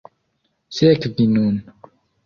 [0.79, 1.63] Sekvi nun!